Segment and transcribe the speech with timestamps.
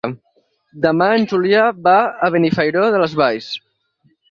[0.85, 1.95] Demà en Julià va
[2.27, 3.55] a Benifairó de les Valls.